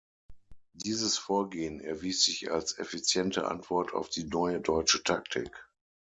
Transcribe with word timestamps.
Dieses 0.73 1.19
Vorgehen 1.19 1.79
erwies 1.79 2.23
sich 2.25 2.51
als 2.51 2.75
effiziente 2.79 3.47
Antwort 3.47 3.93
auf 3.93 4.09
die 4.09 4.23
neue 4.23 4.59
deutsche 4.59 5.03
Taktik. 5.03 5.69